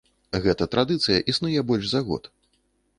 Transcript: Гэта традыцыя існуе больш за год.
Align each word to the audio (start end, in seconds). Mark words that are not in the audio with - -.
Гэта 0.45 0.67
традыцыя 0.77 1.19
існуе 1.35 1.59
больш 1.71 1.85
за 1.95 2.05
год. 2.13 2.23